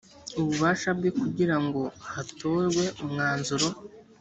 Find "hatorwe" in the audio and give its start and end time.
2.13-2.83